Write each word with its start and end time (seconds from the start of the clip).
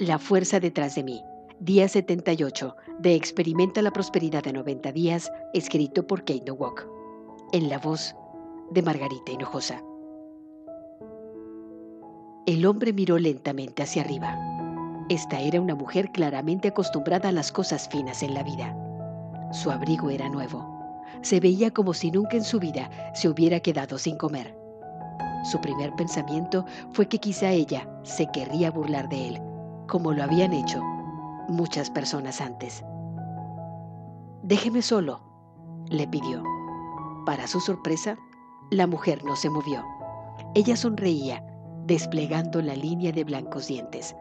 La 0.00 0.18
fuerza 0.18 0.60
detrás 0.60 0.94
de 0.94 1.02
mí. 1.02 1.22
Día 1.58 1.86
78 1.86 2.74
de 3.00 3.14
Experimenta 3.14 3.82
la 3.82 3.90
Prosperidad 3.90 4.42
de 4.42 4.54
90 4.54 4.92
días, 4.92 5.30
escrito 5.52 6.06
por 6.06 6.20
Kate 6.20 6.44
Nowak. 6.46 6.88
En 7.52 7.68
la 7.68 7.76
voz 7.76 8.16
de 8.70 8.80
Margarita 8.80 9.30
Hinojosa. 9.30 9.84
El 12.46 12.64
hombre 12.64 12.94
miró 12.94 13.18
lentamente 13.18 13.82
hacia 13.82 14.00
arriba. 14.00 14.38
Esta 15.10 15.38
era 15.38 15.60
una 15.60 15.74
mujer 15.74 16.10
claramente 16.12 16.68
acostumbrada 16.68 17.28
a 17.28 17.32
las 17.32 17.52
cosas 17.52 17.86
finas 17.90 18.22
en 18.22 18.32
la 18.32 18.42
vida. 18.42 18.74
Su 19.52 19.70
abrigo 19.70 20.08
era 20.08 20.30
nuevo. 20.30 20.66
Se 21.20 21.40
veía 21.40 21.72
como 21.72 21.92
si 21.92 22.10
nunca 22.10 22.38
en 22.38 22.44
su 22.44 22.58
vida 22.58 22.90
se 23.12 23.28
hubiera 23.28 23.60
quedado 23.60 23.98
sin 23.98 24.16
comer. 24.16 24.56
Su 25.44 25.60
primer 25.60 25.92
pensamiento 25.92 26.64
fue 26.90 27.06
que 27.06 27.18
quizá 27.18 27.50
ella 27.50 27.86
se 28.02 28.30
querría 28.32 28.70
burlar 28.70 29.06
de 29.10 29.28
él 29.28 29.49
como 29.90 30.12
lo 30.12 30.22
habían 30.22 30.52
hecho 30.52 30.82
muchas 31.48 31.90
personas 31.90 32.40
antes. 32.40 32.84
Déjeme 34.42 34.82
solo, 34.82 35.20
le 35.88 36.06
pidió. 36.06 36.42
Para 37.26 37.46
su 37.46 37.60
sorpresa, 37.60 38.16
la 38.70 38.86
mujer 38.86 39.24
no 39.24 39.34
se 39.36 39.50
movió. 39.50 39.84
Ella 40.54 40.76
sonreía, 40.76 41.44
desplegando 41.86 42.62
la 42.62 42.74
línea 42.74 43.10
de 43.12 43.24
blancos 43.24 43.66
dientes. 43.66 44.14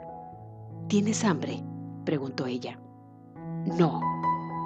¿Tienes 0.87 1.23
hambre? 1.23 1.63
preguntó 2.03 2.47
ella. 2.47 2.79
No, 3.77 4.01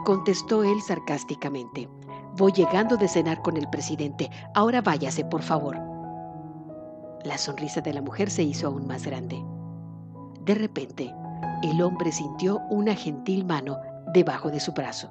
contestó 0.05 0.63
él 0.63 0.81
sarcásticamente. 0.81 1.89
Voy 2.37 2.53
llegando 2.53 2.95
de 2.95 3.09
cenar 3.09 3.41
con 3.41 3.57
el 3.57 3.69
presidente. 3.69 4.29
Ahora 4.55 4.81
váyase, 4.81 5.25
por 5.25 5.41
favor. 5.41 5.77
La 7.25 7.37
sonrisa 7.37 7.81
de 7.81 7.93
la 7.93 8.01
mujer 8.01 8.31
se 8.31 8.43
hizo 8.43 8.67
aún 8.67 8.87
más 8.87 9.05
grande. 9.05 9.43
De 10.45 10.55
repente, 10.55 11.13
el 11.63 11.81
hombre 11.81 12.11
sintió 12.11 12.59
una 12.69 12.95
gentil 12.95 13.45
mano 13.45 13.77
debajo 14.13 14.51
de 14.51 14.59
su 14.59 14.73
brazo. 14.73 15.09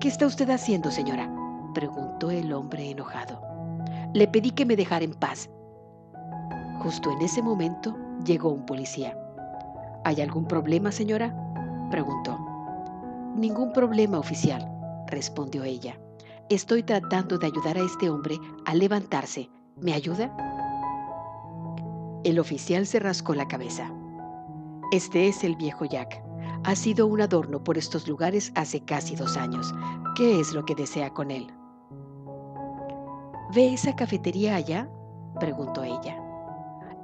¿Qué 0.00 0.08
está 0.08 0.26
usted 0.26 0.48
haciendo, 0.50 0.90
señora? 0.90 1.28
preguntó 1.74 2.30
el 2.30 2.52
hombre 2.52 2.90
enojado. 2.90 3.40
Le 4.12 4.28
pedí 4.28 4.52
que 4.52 4.66
me 4.66 4.76
dejara 4.76 5.04
en 5.04 5.14
paz. 5.14 5.50
Justo 6.80 7.10
en 7.10 7.22
ese 7.22 7.42
momento 7.42 7.96
llegó 8.24 8.50
un 8.50 8.64
policía. 8.64 9.18
¿Hay 10.04 10.20
algún 10.20 10.46
problema, 10.46 10.92
señora? 10.92 11.34
preguntó. 11.90 12.38
Ningún 13.34 13.72
problema, 13.72 14.18
oficial, 14.18 14.70
respondió 15.08 15.64
ella. 15.64 15.98
Estoy 16.50 16.82
tratando 16.82 17.38
de 17.38 17.46
ayudar 17.46 17.78
a 17.78 17.80
este 17.84 18.10
hombre 18.10 18.36
a 18.66 18.74
levantarse. 18.74 19.50
¿Me 19.80 19.92
ayuda? 19.92 20.30
El 22.22 22.38
oficial 22.38 22.86
se 22.86 23.00
rascó 23.00 23.34
la 23.34 23.48
cabeza. 23.48 23.90
Este 24.92 25.26
es 25.26 25.42
el 25.42 25.56
viejo 25.56 25.86
Jack. 25.86 26.22
Ha 26.64 26.76
sido 26.76 27.06
un 27.06 27.22
adorno 27.22 27.64
por 27.64 27.78
estos 27.78 28.06
lugares 28.06 28.52
hace 28.54 28.84
casi 28.84 29.16
dos 29.16 29.38
años. 29.38 29.74
¿Qué 30.16 30.38
es 30.38 30.52
lo 30.52 30.66
que 30.66 30.74
desea 30.74 31.08
con 31.14 31.30
él? 31.30 31.50
¿Ve 33.54 33.72
esa 33.72 33.96
cafetería 33.96 34.54
allá? 34.54 34.90
preguntó 35.40 35.82
ella. 35.82 36.22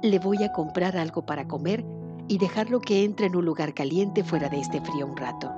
Le 0.03 0.19
voy 0.19 0.43
a 0.43 0.51
comprar 0.51 0.95
algo 0.97 1.25
para 1.25 1.47
comer 1.47 1.83
y 2.27 2.37
dejarlo 2.37 2.79
que 2.79 3.03
entre 3.03 3.25
en 3.25 3.35
un 3.35 3.45
lugar 3.45 3.73
caliente 3.73 4.23
fuera 4.23 4.49
de 4.49 4.59
este 4.59 4.79
frío 4.81 5.07
un 5.07 5.17
rato. 5.17 5.51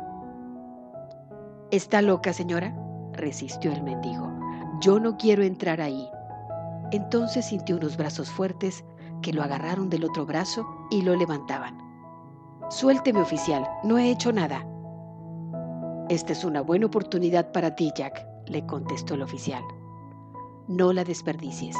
¿Está 1.69 2.01
loca, 2.01 2.31
señora? 2.31 2.73
resistió 3.11 3.73
el 3.73 3.83
mendigo. 3.83 4.31
Yo 4.79 5.01
no 5.01 5.17
quiero 5.17 5.43
entrar 5.43 5.81
ahí. 5.81 6.07
Entonces 6.93 7.47
sintió 7.47 7.75
unos 7.75 7.97
brazos 7.97 8.29
fuertes 8.29 8.85
que 9.21 9.33
lo 9.33 9.43
agarraron 9.43 9.89
del 9.89 10.05
otro 10.05 10.25
brazo 10.25 10.65
y 10.89 11.01
lo 11.01 11.17
levantaban. 11.17 11.90
Suélteme, 12.71 13.19
oficial, 13.19 13.69
no 13.83 13.97
he 13.97 14.09
hecho 14.09 14.31
nada. 14.31 14.65
Esta 16.07 16.31
es 16.31 16.45
una 16.45 16.61
buena 16.61 16.85
oportunidad 16.85 17.51
para 17.51 17.75
ti, 17.75 17.91
Jack, 17.93 18.25
le 18.45 18.65
contestó 18.65 19.15
el 19.15 19.23
oficial. 19.23 19.61
No 20.69 20.93
la 20.93 21.03
desperdicies. 21.03 21.75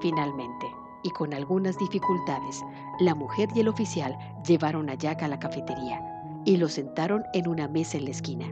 Finalmente, 0.00 0.66
y 1.04 1.10
con 1.10 1.32
algunas 1.32 1.78
dificultades, 1.78 2.64
la 2.98 3.14
mujer 3.14 3.48
y 3.54 3.60
el 3.60 3.68
oficial 3.68 4.18
llevaron 4.44 4.90
a 4.90 4.94
Jack 4.94 5.22
a 5.22 5.28
la 5.28 5.38
cafetería 5.38 6.02
y 6.44 6.56
lo 6.56 6.68
sentaron 6.68 7.22
en 7.32 7.46
una 7.46 7.68
mesa 7.68 7.96
en 7.96 8.06
la 8.06 8.10
esquina. 8.10 8.46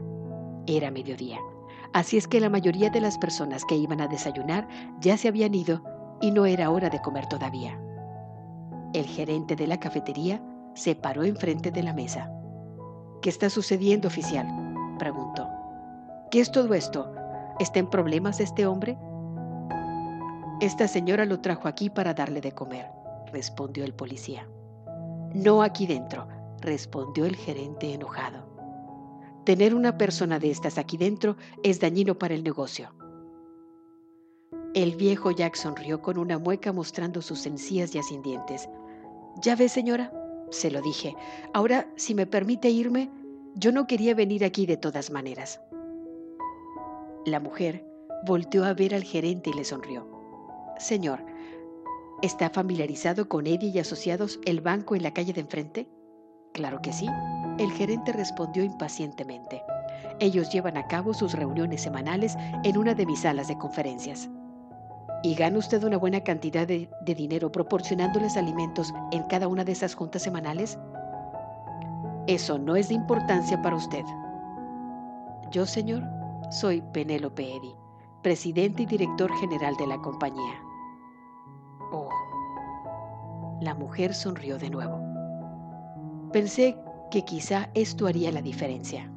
Era 0.67 0.89
mediodía, 0.89 1.39
así 1.91 2.15
es 2.15 2.29
que 2.29 2.39
la 2.39 2.49
mayoría 2.49 2.89
de 2.89 3.01
las 3.01 3.17
personas 3.17 3.65
que 3.65 3.75
iban 3.75 3.99
a 3.99 4.07
desayunar 4.07 4.69
ya 5.01 5.17
se 5.17 5.27
habían 5.27 5.53
ido 5.53 5.83
y 6.21 6.31
no 6.31 6.45
era 6.45 6.69
hora 6.69 6.89
de 6.89 7.01
comer 7.01 7.27
todavía. 7.27 7.77
El 8.93 9.05
gerente 9.05 9.57
de 9.57 9.67
la 9.67 9.81
cafetería 9.81 10.41
se 10.75 10.95
paró 10.95 11.23
enfrente 11.23 11.71
de 11.71 11.81
la 11.81 11.93
mesa. 11.93 12.29
¿Qué 13.21 13.29
está 13.29 13.49
sucediendo, 13.49 14.07
oficial? 14.07 14.45
preguntó. 14.99 15.49
¿Qué 16.29 16.41
es 16.41 16.51
todo 16.51 16.73
esto? 16.73 17.11
¿Está 17.59 17.79
en 17.79 17.89
problemas 17.89 18.39
este 18.39 18.67
hombre? 18.67 18.97
Esta 20.61 20.87
señora 20.87 21.25
lo 21.25 21.39
trajo 21.41 21.67
aquí 21.67 21.89
para 21.89 22.13
darle 22.13 22.41
de 22.41 22.51
comer, 22.51 22.87
respondió 23.31 23.83
el 23.83 23.93
policía. 23.93 24.47
No 25.33 25.63
aquí 25.63 25.87
dentro, 25.87 26.27
respondió 26.61 27.25
el 27.25 27.35
gerente 27.35 27.93
enojado. 27.93 28.45
Tener 29.45 29.75
una 29.75 29.97
persona 29.97 30.39
de 30.39 30.51
estas 30.51 30.77
aquí 30.77 30.97
dentro 30.97 31.37
es 31.63 31.79
dañino 31.79 32.17
para 32.17 32.33
el 32.33 32.43
negocio. 32.43 32.93
El 34.73 34.95
viejo 34.95 35.31
Jack 35.31 35.55
sonrió 35.55 36.01
con 36.01 36.17
una 36.17 36.37
mueca 36.37 36.73
mostrando 36.73 37.21
sus 37.21 37.45
encías 37.45 37.91
ya 37.91 38.03
sin 38.03 38.21
dientes. 38.21 38.67
¿Ya 39.41 39.55
ve, 39.55 39.69
señora? 39.69 40.11
Se 40.49 40.71
lo 40.71 40.81
dije. 40.81 41.15
Ahora, 41.53 41.87
si 41.95 42.15
me 42.15 42.25
permite 42.25 42.69
irme, 42.69 43.09
yo 43.55 43.71
no 43.71 43.87
quería 43.87 44.13
venir 44.13 44.43
aquí 44.43 44.65
de 44.65 44.77
todas 44.77 45.11
maneras. 45.11 45.61
La 47.25 47.39
mujer 47.39 47.85
volteó 48.25 48.65
a 48.65 48.73
ver 48.73 48.93
al 48.93 49.03
gerente 49.03 49.49
y 49.49 49.53
le 49.53 49.63
sonrió. 49.63 50.07
Señor, 50.77 51.25
¿está 52.21 52.49
familiarizado 52.49 53.27
con 53.29 53.47
Eddie 53.47 53.69
y 53.69 53.79
Asociados, 53.79 54.39
el 54.45 54.61
banco 54.61 54.95
en 54.95 55.03
la 55.03 55.13
calle 55.13 55.33
de 55.33 55.41
enfrente? 55.41 55.89
Claro 56.53 56.81
que 56.81 56.93
sí. 56.93 57.07
El 57.57 57.71
gerente 57.71 58.13
respondió 58.13 58.63
impacientemente. 58.63 59.61
Ellos 60.19 60.49
llevan 60.51 60.77
a 60.77 60.87
cabo 60.87 61.13
sus 61.13 61.33
reuniones 61.33 61.81
semanales 61.81 62.35
en 62.63 62.77
una 62.77 62.93
de 62.93 63.05
mis 63.05 63.21
salas 63.21 63.47
de 63.47 63.57
conferencias 63.57 64.29
y 65.25 65.33
gana 65.33 65.57
usted 65.57 65.83
una 65.83 65.97
buena 65.97 66.21
cantidad 66.21 66.67
de, 66.67 66.87
dinero 67.03 67.51
proporcionándoles 67.51 68.37
alimentos 68.37 68.93
en 69.11 69.23
cada 69.23 69.47
una 69.47 69.63
de 69.63 69.71
esas 69.71 69.95
juntas 69.95 70.21
semanales? 70.21 70.77
Eso 72.27 72.59
no 72.59 72.75
es 72.75 72.89
de 72.89 72.93
importancia 72.93 73.59
para 73.59 73.75
usted. 73.75 74.03
Yo, 75.49 75.65
señor, 75.65 76.03
soy 76.51 76.83
Penélope 76.93 77.41
Eddy, 77.41 77.73
presidente 78.21 78.83
y 78.83 78.85
director 78.85 79.31
general 79.39 79.75
de 79.77 79.87
la 79.87 79.97
compañía. 79.97 80.61
Oh. 81.91 82.09
La 83.61 83.73
mujer 83.73 84.13
sonrió 84.13 84.59
de 84.59 84.69
nuevo. 84.69 84.99
Pensé 86.33 86.77
que 87.09 87.25
quizá 87.25 87.71
esto 87.73 88.05
haría 88.05 88.31
la 88.31 88.43
diferencia. 88.43 89.11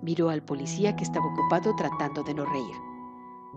Miró 0.00 0.30
al 0.30 0.44
policía 0.44 0.94
que 0.94 1.02
estaba 1.02 1.26
ocupado 1.26 1.74
tratando 1.74 2.22
de 2.22 2.34
no 2.34 2.44
reír. 2.44 2.93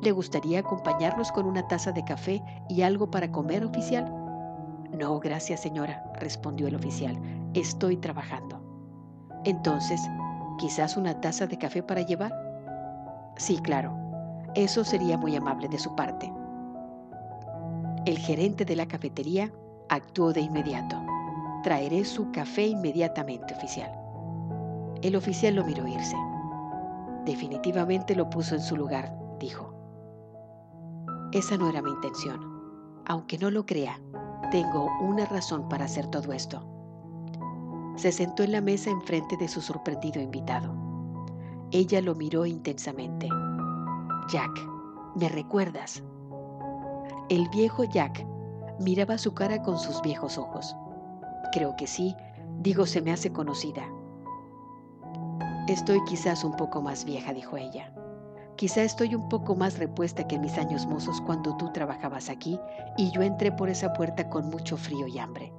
¿Le 0.01 0.11
gustaría 0.11 0.59
acompañarnos 0.59 1.31
con 1.31 1.45
una 1.45 1.67
taza 1.67 1.91
de 1.91 2.03
café 2.03 2.43
y 2.69 2.83
algo 2.83 3.09
para 3.09 3.31
comer, 3.31 3.65
oficial? 3.65 4.05
No, 4.91 5.19
gracias, 5.19 5.61
señora, 5.61 6.03
respondió 6.19 6.67
el 6.67 6.75
oficial. 6.75 7.19
Estoy 7.53 7.97
trabajando. 7.97 8.61
Entonces, 9.43 10.01
¿quizás 10.59 10.97
una 10.97 11.19
taza 11.19 11.47
de 11.47 11.57
café 11.57 11.81
para 11.81 12.01
llevar? 12.01 12.31
Sí, 13.37 13.57
claro. 13.57 13.95
Eso 14.55 14.83
sería 14.83 15.17
muy 15.17 15.35
amable 15.35 15.67
de 15.67 15.79
su 15.79 15.95
parte. 15.95 16.31
El 18.05 18.17
gerente 18.17 18.65
de 18.65 18.75
la 18.75 18.87
cafetería 18.87 19.51
actuó 19.89 20.31
de 20.31 20.41
inmediato. 20.41 20.95
Traeré 21.63 22.05
su 22.05 22.31
café 22.31 22.67
inmediatamente, 22.67 23.53
oficial. 23.53 23.91
El 25.01 25.15
oficial 25.15 25.55
lo 25.55 25.65
miró 25.65 25.87
irse. 25.87 26.15
Definitivamente 27.25 28.15
lo 28.15 28.29
puso 28.29 28.55
en 28.55 28.61
su 28.61 28.77
lugar, 28.77 29.13
dijo. 29.39 29.76
Esa 31.37 31.55
no 31.55 31.69
era 31.69 31.83
mi 31.83 31.91
intención. 31.91 32.39
Aunque 33.05 33.37
no 33.37 33.51
lo 33.51 33.63
crea, 33.63 34.01
tengo 34.49 34.89
una 34.99 35.23
razón 35.25 35.69
para 35.69 35.85
hacer 35.85 36.07
todo 36.07 36.33
esto. 36.33 36.63
Se 37.95 38.11
sentó 38.11 38.41
en 38.41 38.53
la 38.53 38.59
mesa 38.59 38.89
enfrente 38.89 39.37
de 39.37 39.47
su 39.47 39.61
sorprendido 39.61 40.19
invitado. 40.19 40.73
Ella 41.69 42.01
lo 42.01 42.15
miró 42.15 42.47
intensamente. 42.47 43.29
Jack, 44.31 44.49
¿me 45.15 45.29
recuerdas? 45.29 46.01
El 47.29 47.47
viejo 47.49 47.83
Jack 47.83 48.25
miraba 48.79 49.19
su 49.19 49.35
cara 49.35 49.61
con 49.61 49.77
sus 49.77 50.01
viejos 50.01 50.39
ojos. 50.39 50.75
Creo 51.51 51.75
que 51.75 51.85
sí, 51.85 52.15
digo, 52.61 52.87
se 52.87 52.99
me 53.03 53.11
hace 53.11 53.31
conocida. 53.31 53.83
Estoy 55.67 56.03
quizás 56.05 56.43
un 56.43 56.55
poco 56.55 56.81
más 56.81 57.05
vieja, 57.05 57.31
dijo 57.31 57.57
ella. 57.57 57.93
Quizá 58.57 58.81
estoy 58.81 59.13
un 59.13 59.29
poco 59.29 59.55
más 59.55 59.77
repuesta 59.77 60.27
que 60.27 60.33
en 60.33 60.41
mis 60.41 60.57
años 60.57 60.87
mozos 60.87 61.21
cuando 61.21 61.55
tú 61.57 61.71
trabajabas 61.73 62.27
aquí 62.27 62.59
y 62.97 63.11
yo 63.11 63.21
entré 63.21 63.51
por 63.51 63.69
esa 63.69 63.93
puerta 63.93 64.27
con 64.31 64.49
mucho 64.49 64.77
frío 64.77 65.05
y 65.05 65.19
hambre. 65.19 65.53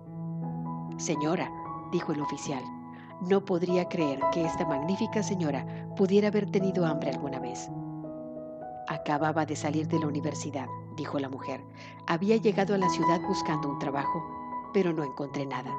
Señora, 0.97 1.49
dijo 1.93 2.13
el 2.13 2.21
oficial, 2.21 2.63
no 3.21 3.45
podría 3.45 3.89
creer 3.89 4.19
que 4.33 4.45
esta 4.45 4.67
magnífica 4.67 5.23
señora 5.23 5.65
pudiera 5.97 6.27
haber 6.27 6.51
tenido 6.51 6.85
hambre 6.85 7.11
alguna 7.11 7.39
vez. 7.39 7.71
Acababa 8.89 9.47
de 9.47 9.55
salir 9.55 9.87
de 9.87 10.01
la 10.01 10.09
universidad, 10.09 10.67
dijo 10.97 11.21
la 11.21 11.29
mujer. 11.29 11.65
Había 12.09 12.37
llegado 12.37 12.75
a 12.75 12.79
la 12.79 12.89
ciudad 12.89 13.21
buscando 13.29 13.69
un 13.69 13.79
trabajo, 13.79 14.25
pero 14.75 14.93
no 14.93 15.05
encontré 15.05 15.47
nada. 15.47 15.71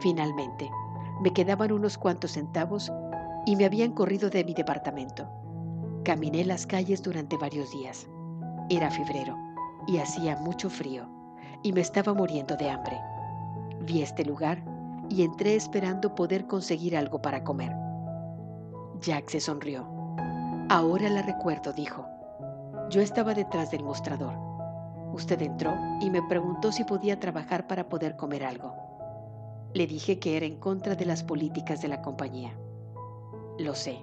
Finalmente, 0.00 0.68
me 1.22 1.32
quedaban 1.32 1.70
unos 1.70 1.96
cuantos 1.96 2.32
centavos 2.32 2.90
y 3.46 3.54
me 3.54 3.66
habían 3.66 3.92
corrido 3.92 4.30
de 4.30 4.44
mi 4.44 4.52
departamento. 4.52 5.39
Caminé 6.04 6.46
las 6.46 6.66
calles 6.66 7.02
durante 7.02 7.36
varios 7.36 7.70
días. 7.72 8.08
Era 8.70 8.90
febrero 8.90 9.36
y 9.86 9.98
hacía 9.98 10.34
mucho 10.36 10.70
frío 10.70 11.06
y 11.62 11.74
me 11.74 11.82
estaba 11.82 12.14
muriendo 12.14 12.56
de 12.56 12.70
hambre. 12.70 12.98
Vi 13.82 14.00
este 14.00 14.24
lugar 14.24 14.62
y 15.10 15.24
entré 15.24 15.56
esperando 15.56 16.14
poder 16.14 16.46
conseguir 16.46 16.96
algo 16.96 17.20
para 17.20 17.44
comer. 17.44 17.72
Jack 19.02 19.28
se 19.28 19.40
sonrió. 19.40 19.86
Ahora 20.70 21.10
la 21.10 21.20
recuerdo, 21.20 21.74
dijo. 21.74 22.06
Yo 22.88 23.02
estaba 23.02 23.34
detrás 23.34 23.70
del 23.70 23.84
mostrador. 23.84 24.32
Usted 25.12 25.42
entró 25.42 25.74
y 26.00 26.08
me 26.08 26.22
preguntó 26.22 26.72
si 26.72 26.82
podía 26.84 27.20
trabajar 27.20 27.66
para 27.66 27.90
poder 27.90 28.16
comer 28.16 28.44
algo. 28.44 28.74
Le 29.74 29.86
dije 29.86 30.18
que 30.18 30.38
era 30.38 30.46
en 30.46 30.58
contra 30.58 30.94
de 30.94 31.04
las 31.04 31.22
políticas 31.22 31.82
de 31.82 31.88
la 31.88 32.00
compañía. 32.00 32.56
Lo 33.58 33.74
sé, 33.74 33.98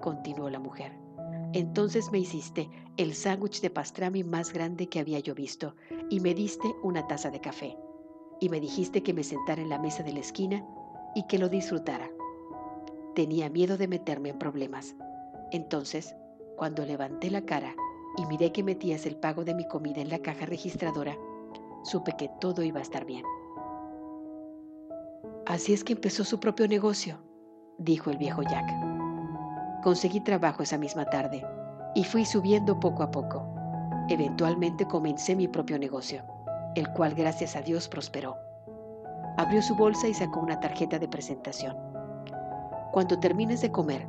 continuó 0.00 0.50
la 0.50 0.58
mujer. 0.58 1.07
Entonces 1.52 2.10
me 2.12 2.18
hiciste 2.18 2.68
el 2.96 3.14
sándwich 3.14 3.60
de 3.60 3.70
pastrami 3.70 4.22
más 4.22 4.52
grande 4.52 4.88
que 4.88 5.00
había 5.00 5.18
yo 5.18 5.34
visto 5.34 5.74
y 6.10 6.20
me 6.20 6.34
diste 6.34 6.74
una 6.82 7.06
taza 7.06 7.30
de 7.30 7.40
café. 7.40 7.76
Y 8.40 8.48
me 8.48 8.60
dijiste 8.60 9.02
que 9.02 9.14
me 9.14 9.24
sentara 9.24 9.62
en 9.62 9.68
la 9.68 9.78
mesa 9.78 10.02
de 10.02 10.12
la 10.12 10.20
esquina 10.20 10.64
y 11.14 11.26
que 11.26 11.38
lo 11.38 11.48
disfrutara. 11.48 12.10
Tenía 13.14 13.48
miedo 13.48 13.76
de 13.76 13.88
meterme 13.88 14.28
en 14.28 14.38
problemas. 14.38 14.94
Entonces, 15.50 16.14
cuando 16.56 16.84
levanté 16.84 17.30
la 17.30 17.42
cara 17.42 17.74
y 18.16 18.26
miré 18.26 18.52
que 18.52 18.62
metías 18.62 19.06
el 19.06 19.16
pago 19.16 19.44
de 19.44 19.54
mi 19.54 19.66
comida 19.66 20.00
en 20.00 20.10
la 20.10 20.18
caja 20.18 20.44
registradora, 20.44 21.16
supe 21.82 22.12
que 22.18 22.30
todo 22.40 22.62
iba 22.62 22.78
a 22.78 22.82
estar 22.82 23.06
bien. 23.06 23.24
Así 25.46 25.72
es 25.72 25.82
que 25.82 25.94
empezó 25.94 26.24
su 26.24 26.38
propio 26.38 26.68
negocio, 26.68 27.18
dijo 27.78 28.10
el 28.10 28.18
viejo 28.18 28.42
Jack. 28.42 28.97
Conseguí 29.82 30.20
trabajo 30.20 30.62
esa 30.62 30.76
misma 30.76 31.04
tarde 31.04 31.44
y 31.94 32.04
fui 32.04 32.24
subiendo 32.24 32.78
poco 32.80 33.02
a 33.02 33.10
poco. 33.10 33.46
Eventualmente 34.08 34.86
comencé 34.86 35.36
mi 35.36 35.46
propio 35.48 35.78
negocio, 35.78 36.22
el 36.74 36.88
cual 36.92 37.14
gracias 37.14 37.54
a 37.56 37.62
Dios 37.62 37.88
prosperó. 37.88 38.36
Abrió 39.36 39.62
su 39.62 39.76
bolsa 39.76 40.08
y 40.08 40.14
sacó 40.14 40.40
una 40.40 40.58
tarjeta 40.58 40.98
de 40.98 41.08
presentación. 41.08 41.76
Cuando 42.92 43.18
termines 43.20 43.60
de 43.60 43.70
comer, 43.70 44.08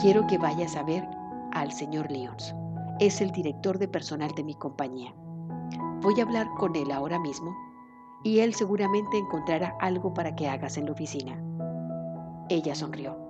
quiero 0.00 0.26
que 0.26 0.38
vayas 0.38 0.74
a 0.76 0.82
ver 0.82 1.06
al 1.52 1.70
señor 1.70 2.10
Lyons. 2.10 2.54
Es 2.98 3.20
el 3.20 3.30
director 3.30 3.78
de 3.78 3.88
personal 3.88 4.32
de 4.34 4.42
mi 4.42 4.54
compañía. 4.54 5.14
Voy 6.00 6.18
a 6.18 6.24
hablar 6.24 6.48
con 6.58 6.74
él 6.74 6.90
ahora 6.90 7.18
mismo 7.20 7.54
y 8.24 8.40
él 8.40 8.54
seguramente 8.54 9.18
encontrará 9.18 9.76
algo 9.80 10.12
para 10.12 10.34
que 10.34 10.48
hagas 10.48 10.76
en 10.76 10.86
la 10.86 10.92
oficina. 10.92 11.40
Ella 12.48 12.74
sonrió. 12.74 13.23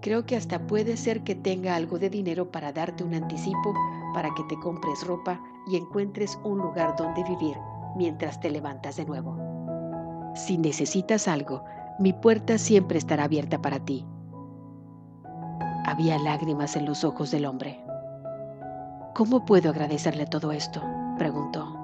Creo 0.00 0.26
que 0.26 0.36
hasta 0.36 0.66
puede 0.66 0.96
ser 0.96 1.22
que 1.24 1.34
tenga 1.34 1.74
algo 1.74 1.98
de 1.98 2.10
dinero 2.10 2.50
para 2.50 2.72
darte 2.72 3.02
un 3.02 3.14
anticipo 3.14 3.74
para 4.14 4.30
que 4.34 4.44
te 4.44 4.58
compres 4.58 5.06
ropa 5.06 5.40
y 5.66 5.76
encuentres 5.76 6.38
un 6.44 6.58
lugar 6.58 6.94
donde 6.96 7.24
vivir 7.24 7.56
mientras 7.96 8.40
te 8.40 8.50
levantas 8.50 8.96
de 8.96 9.04
nuevo. 9.04 9.36
Si 10.34 10.58
necesitas 10.58 11.28
algo, 11.28 11.64
mi 11.98 12.12
puerta 12.12 12.58
siempre 12.58 12.98
estará 12.98 13.24
abierta 13.24 13.60
para 13.60 13.80
ti. 13.80 14.06
Había 15.86 16.18
lágrimas 16.18 16.76
en 16.76 16.84
los 16.84 17.04
ojos 17.04 17.30
del 17.30 17.46
hombre. 17.46 17.80
¿Cómo 19.14 19.44
puedo 19.44 19.70
agradecerle 19.70 20.26
todo 20.26 20.52
esto? 20.52 20.82
preguntó. 21.16 21.74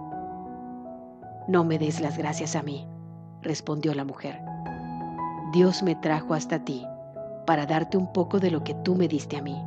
No 1.49 1.65
me 1.65 1.79
des 1.79 2.01
las 2.01 2.19
gracias 2.19 2.55
a 2.57 2.63
mí, 2.63 2.87
respondió 3.41 3.95
la 3.95 4.05
mujer. 4.05 4.41
Dios 5.53 5.83
me 5.83 5.95
trajo 5.97 6.35
hasta 6.35 6.65
ti 6.65 6.87
para 7.47 7.67
darte 7.67 7.97
un 7.97 8.13
poco 8.13 8.39
de 8.39 8.51
lo 8.51 8.63
que 8.65 8.75
tú 8.75 8.95
me 8.95 9.09
diste 9.09 9.37
a 9.37 9.43
mí. 9.43 9.61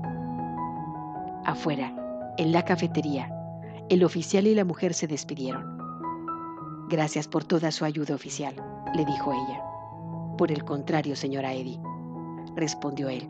Afuera, 1.46 1.94
en 2.38 2.52
la 2.52 2.64
cafetería, 2.64 3.32
el 3.90 4.04
oficial 4.04 4.48
y 4.48 4.56
la 4.56 4.66
mujer 4.66 4.94
se 4.94 5.08
despidieron. 5.08 5.78
Gracias 6.90 7.28
por 7.28 7.44
toda 7.44 7.72
su 7.72 7.86
ayuda 7.86 8.16
oficial, 8.16 8.56
le 8.96 9.06
dijo 9.06 9.32
ella. 9.32 9.62
Por 10.38 10.52
el 10.52 10.64
contrario, 10.64 11.16
señora 11.16 11.54
Eddie, 11.54 11.80
respondió 12.56 13.10
él. 13.10 13.28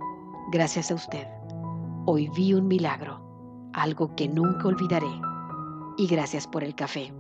Gracias 0.51 0.91
a 0.91 0.95
usted. 0.95 1.27
Hoy 2.05 2.29
vi 2.35 2.53
un 2.53 2.67
milagro, 2.67 3.21
algo 3.73 4.15
que 4.15 4.27
nunca 4.27 4.67
olvidaré. 4.67 5.11
Y 5.97 6.07
gracias 6.07 6.47
por 6.47 6.63
el 6.63 6.75
café. 6.75 7.13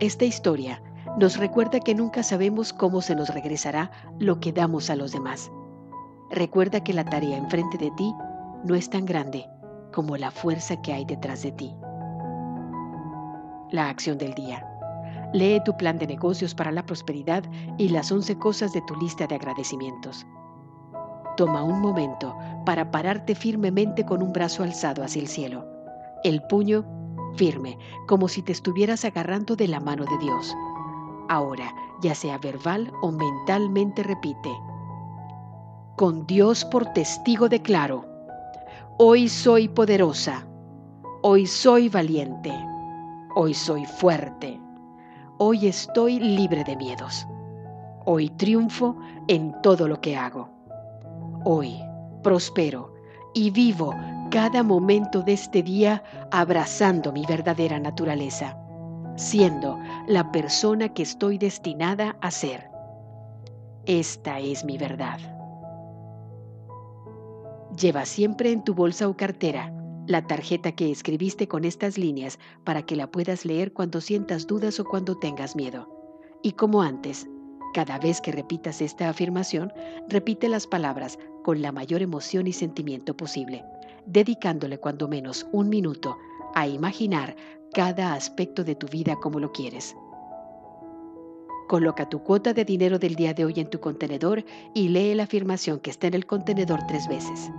Esta 0.00 0.24
historia 0.24 0.82
nos 1.18 1.36
recuerda 1.36 1.80
que 1.80 1.96
nunca 1.96 2.22
sabemos 2.22 2.72
cómo 2.72 3.02
se 3.02 3.16
nos 3.16 3.28
regresará 3.30 3.90
lo 4.20 4.38
que 4.38 4.52
damos 4.52 4.88
a 4.88 4.94
los 4.94 5.10
demás. 5.10 5.50
Recuerda 6.30 6.84
que 6.84 6.92
la 6.92 7.04
tarea 7.04 7.36
enfrente 7.36 7.76
de 7.76 7.90
ti 7.92 8.14
no 8.64 8.76
es 8.76 8.88
tan 8.88 9.04
grande 9.04 9.48
como 9.92 10.16
la 10.16 10.30
fuerza 10.30 10.80
que 10.80 10.92
hay 10.92 11.04
detrás 11.04 11.42
de 11.42 11.50
ti. 11.50 11.74
La 13.72 13.88
acción 13.88 14.16
del 14.16 14.32
día. 14.34 14.64
Lee 15.32 15.60
tu 15.64 15.76
plan 15.76 15.98
de 15.98 16.06
negocios 16.06 16.54
para 16.54 16.70
la 16.70 16.86
prosperidad 16.86 17.42
y 17.78 17.88
las 17.88 18.12
11 18.12 18.38
cosas 18.38 18.72
de 18.72 18.82
tu 18.82 18.94
lista 18.94 19.26
de 19.26 19.34
agradecimientos. 19.34 20.24
Toma 21.36 21.64
un 21.64 21.80
momento 21.80 22.36
para 22.64 22.92
pararte 22.92 23.34
firmemente 23.34 24.06
con 24.06 24.22
un 24.22 24.32
brazo 24.32 24.62
alzado 24.62 25.02
hacia 25.02 25.22
el 25.22 25.28
cielo, 25.28 25.66
el 26.22 26.42
puño 26.42 26.84
firme, 27.34 27.76
como 28.06 28.28
si 28.28 28.40
te 28.40 28.52
estuvieras 28.52 29.04
agarrando 29.04 29.56
de 29.56 29.68
la 29.68 29.80
mano 29.80 30.04
de 30.04 30.18
Dios 30.18 30.56
Ahora, 31.28 31.74
ya 32.00 32.14
sea 32.14 32.38
verbal 32.38 32.90
o 33.02 33.12
mentalmente 33.12 34.02
repite. 34.02 34.50
Con 35.96 36.26
Dios 36.26 36.64
por 36.64 36.86
testigo 36.92 37.48
declaro, 37.48 38.06
hoy 38.98 39.28
soy 39.28 39.68
poderosa, 39.68 40.46
hoy 41.22 41.46
soy 41.46 41.88
valiente, 41.88 42.52
hoy 43.34 43.52
soy 43.52 43.84
fuerte, 43.84 44.58
hoy 45.38 45.66
estoy 45.66 46.18
libre 46.18 46.64
de 46.64 46.76
miedos, 46.76 47.26
hoy 48.06 48.30
triunfo 48.30 48.96
en 49.26 49.60
todo 49.60 49.86
lo 49.86 50.00
que 50.00 50.16
hago, 50.16 50.48
hoy 51.44 51.78
prospero 52.22 52.94
y 53.34 53.50
vivo 53.50 53.94
cada 54.30 54.62
momento 54.62 55.22
de 55.22 55.32
este 55.32 55.62
día 55.62 56.02
abrazando 56.30 57.12
mi 57.12 57.26
verdadera 57.26 57.78
naturaleza 57.80 58.56
siendo 59.18 59.78
la 60.06 60.30
persona 60.30 60.94
que 60.94 61.02
estoy 61.02 61.38
destinada 61.38 62.16
a 62.20 62.30
ser. 62.30 62.70
Esta 63.84 64.38
es 64.38 64.64
mi 64.64 64.78
verdad. 64.78 65.18
Lleva 67.78 68.06
siempre 68.06 68.52
en 68.52 68.62
tu 68.62 68.74
bolsa 68.74 69.08
o 69.08 69.16
cartera 69.16 69.72
la 70.06 70.26
tarjeta 70.26 70.72
que 70.72 70.90
escribiste 70.90 71.48
con 71.48 71.64
estas 71.64 71.98
líneas 71.98 72.38
para 72.64 72.82
que 72.82 72.96
la 72.96 73.10
puedas 73.10 73.44
leer 73.44 73.72
cuando 73.72 74.00
sientas 74.00 74.46
dudas 74.46 74.78
o 74.78 74.84
cuando 74.84 75.18
tengas 75.18 75.56
miedo. 75.56 75.88
Y 76.42 76.52
como 76.52 76.80
antes, 76.80 77.26
cada 77.74 77.98
vez 77.98 78.20
que 78.20 78.32
repitas 78.32 78.80
esta 78.80 79.08
afirmación, 79.08 79.72
repite 80.08 80.48
las 80.48 80.66
palabras 80.66 81.18
con 81.42 81.60
la 81.60 81.72
mayor 81.72 82.02
emoción 82.02 82.46
y 82.46 82.52
sentimiento 82.52 83.16
posible, 83.16 83.64
dedicándole 84.06 84.78
cuando 84.78 85.08
menos 85.08 85.46
un 85.52 85.68
minuto 85.68 86.16
a 86.54 86.66
imaginar 86.66 87.36
cada 87.72 88.14
aspecto 88.14 88.64
de 88.64 88.74
tu 88.74 88.86
vida 88.86 89.16
como 89.16 89.40
lo 89.40 89.52
quieres. 89.52 89.96
Coloca 91.68 92.08
tu 92.08 92.22
cuota 92.22 92.54
de 92.54 92.64
dinero 92.64 92.98
del 92.98 93.14
día 93.14 93.34
de 93.34 93.44
hoy 93.44 93.54
en 93.56 93.68
tu 93.68 93.78
contenedor 93.78 94.44
y 94.74 94.88
lee 94.88 95.14
la 95.14 95.24
afirmación 95.24 95.80
que 95.80 95.90
está 95.90 96.06
en 96.06 96.14
el 96.14 96.26
contenedor 96.26 96.80
tres 96.86 97.06
veces. 97.08 97.50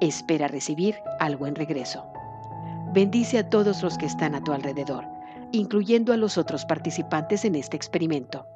Espera 0.00 0.46
recibir 0.46 0.94
algo 1.18 1.46
en 1.46 1.56
regreso. 1.56 2.04
Bendice 2.92 3.38
a 3.38 3.50
todos 3.50 3.82
los 3.82 3.98
que 3.98 4.06
están 4.06 4.34
a 4.34 4.44
tu 4.44 4.52
alrededor, 4.52 5.04
incluyendo 5.50 6.12
a 6.12 6.16
los 6.16 6.38
otros 6.38 6.64
participantes 6.64 7.44
en 7.44 7.56
este 7.56 7.76
experimento. 7.76 8.46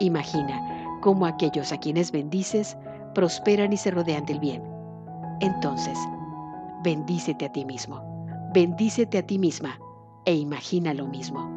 Imagina 0.00 0.60
como 1.00 1.26
aquellos 1.26 1.72
a 1.72 1.78
quienes 1.78 2.10
bendices 2.10 2.76
prosperan 3.14 3.72
y 3.72 3.76
se 3.76 3.92
rodean 3.92 4.24
del 4.26 4.40
bien. 4.40 4.62
Entonces, 5.40 5.98
bendícete 6.82 7.44
a 7.44 7.52
ti 7.52 7.64
mismo, 7.64 8.02
bendícete 8.52 9.18
a 9.18 9.22
ti 9.26 9.38
misma 9.38 9.78
e 10.26 10.34
imagina 10.34 10.94
lo 10.94 11.06
mismo. 11.06 11.50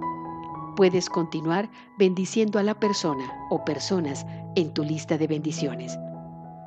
Puedes 0.76 1.10
continuar 1.10 1.70
bendiciendo 1.98 2.60
a 2.60 2.64
la 2.64 2.80
persona 2.80 3.34
o 3.50 3.66
personas 3.66 4.26
en 4.56 4.74
tu 4.74 4.84
lista 4.84 5.18
de 5.18 5.28
bendiciones. 5.28 5.98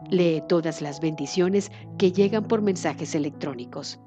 Lee 0.09 0.42
todas 0.49 0.83
las 0.83 1.00
bendiciones 1.00 1.71
que 1.97 2.11
llegan 2.11 2.45
por 2.45 2.62
mensajes 2.62 3.14
electrónicos. 3.14 4.00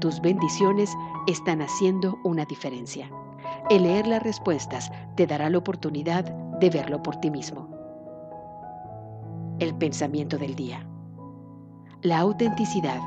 Tus 0.00 0.20
bendiciones 0.20 0.90
están 1.26 1.60
haciendo 1.60 2.18
una 2.24 2.44
diferencia. 2.46 3.10
El 3.68 3.82
leer 3.82 4.06
las 4.06 4.22
respuestas 4.22 4.90
te 5.16 5.26
dará 5.26 5.50
la 5.50 5.58
oportunidad 5.58 6.24
de 6.60 6.70
verlo 6.70 7.02
por 7.02 7.16
ti 7.16 7.30
mismo. 7.30 7.68
El 9.58 9.74
pensamiento 9.74 10.38
del 10.38 10.54
día. 10.54 10.86
La 12.02 12.18
autenticidad 12.20 13.00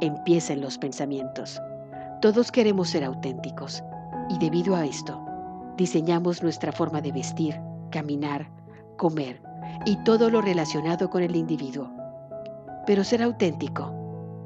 empieza 0.00 0.52
en 0.52 0.60
los 0.60 0.78
pensamientos. 0.78 1.60
Todos 2.22 2.52
queremos 2.52 2.90
ser 2.90 3.02
auténticos 3.02 3.82
y 4.28 4.38
debido 4.38 4.76
a 4.76 4.86
esto, 4.86 5.20
diseñamos 5.76 6.40
nuestra 6.40 6.70
forma 6.70 7.00
de 7.00 7.10
vestir, 7.10 7.60
caminar, 7.90 8.48
comer 8.96 9.42
y 9.86 9.96
todo 10.04 10.30
lo 10.30 10.40
relacionado 10.40 11.10
con 11.10 11.24
el 11.24 11.34
individuo. 11.34 11.90
Pero 12.86 13.02
ser 13.02 13.24
auténtico 13.24 13.92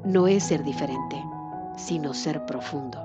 no 0.03 0.25
es 0.25 0.45
ser 0.45 0.63
diferente, 0.63 1.23
sino 1.75 2.15
ser 2.15 2.43
profundo. 2.47 2.99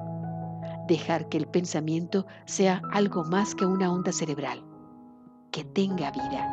Dejar 0.88 1.28
que 1.28 1.36
el 1.36 1.46
pensamiento 1.46 2.24
sea 2.46 2.80
algo 2.92 3.24
más 3.24 3.54
que 3.54 3.66
una 3.66 3.92
onda 3.92 4.10
cerebral, 4.10 4.64
que 5.50 5.64
tenga 5.64 6.12
vida, 6.12 6.50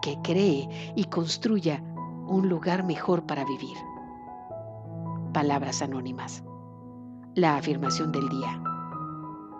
que 0.00 0.16
cree 0.22 0.94
y 0.96 1.04
construya 1.04 1.84
un 2.26 2.48
lugar 2.48 2.82
mejor 2.82 3.26
para 3.26 3.44
vivir. 3.44 3.76
Palabras 5.34 5.82
anónimas 5.82 6.42
la 7.34 7.56
afirmación 7.56 8.12
del 8.12 8.28
día. 8.28 8.62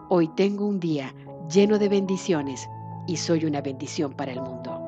Hoy 0.08 0.28
tengo 0.36 0.66
un 0.66 0.78
día 0.78 1.14
lleno 1.50 1.78
de 1.78 1.88
bendiciones 1.88 2.68
y 3.06 3.16
soy 3.16 3.44
una 3.46 3.62
bendición 3.62 4.12
para 4.12 4.32
el 4.32 4.42
mundo. 4.42 4.78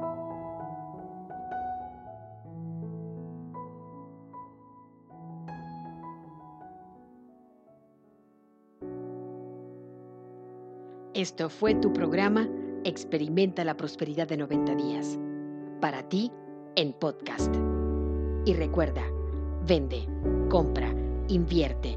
Esto 11.15 11.49
fue 11.49 11.75
tu 11.77 11.93
programa 11.93 12.49
Experimenta 12.85 13.65
la 13.65 13.77
Prosperidad 13.77 14.29
de 14.29 14.37
90 14.37 14.75
días. 14.75 15.19
Para 15.81 16.07
ti, 16.09 16.31
en 16.77 16.93
podcast. 16.93 17.55
Y 18.45 18.53
recuerda, 18.53 19.03
vende, 19.67 20.07
compra, 20.51 20.93
invierte 21.29 21.97